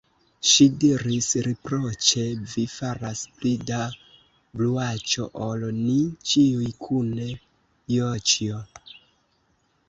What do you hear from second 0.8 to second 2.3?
diris riproĉe: